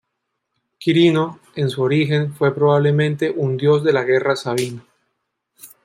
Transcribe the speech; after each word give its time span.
Quirino, 0.79 1.37
en 1.55 1.69
su 1.69 1.83
origen, 1.83 2.33
fue 2.33 2.55
probablemente 2.55 3.29
un 3.29 3.55
dios 3.55 3.83
de 3.83 3.93
la 3.93 4.03
guerra 4.03 4.35
sabino. 4.35 4.83